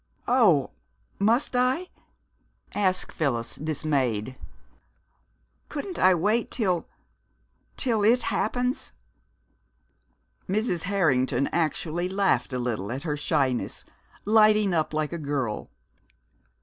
"Oh 0.27 0.71
must 1.19 1.55
I?" 1.55 1.89
asked 2.73 3.11
Phyllis, 3.11 3.57
dismayed. 3.57 4.35
"Couldn't 5.69 5.99
I 5.99 6.15
wait 6.15 6.49
till 6.49 6.87
till 7.77 8.01
it 8.03 8.23
happens?" 8.33 8.93
Mrs. 10.49 10.85
Harrington 10.85 11.45
actually 11.51 12.09
laughed 12.09 12.51
a 12.51 12.57
little 12.57 12.91
at 12.91 13.03
her 13.03 13.15
shyness, 13.15 13.85
lighting 14.25 14.73
up 14.73 14.91
like 14.91 15.13
a 15.13 15.19
girl. 15.19 15.69